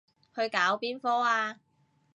[0.33, 1.59] 佢搞邊科啊？